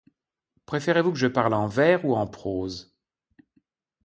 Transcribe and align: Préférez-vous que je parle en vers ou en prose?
Préférez-vous 0.65 1.11
que 1.11 1.19
je 1.19 1.27
parle 1.27 1.53
en 1.53 1.67
vers 1.67 2.05
ou 2.05 2.15
en 2.15 2.25
prose? 2.25 2.95